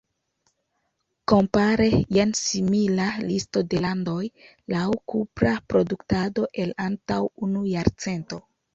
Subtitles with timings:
[1.31, 1.85] Kompare,
[2.17, 4.19] jen simila listo de landoj
[4.77, 8.47] laŭ kupra produktado el antaŭ unu jarcento.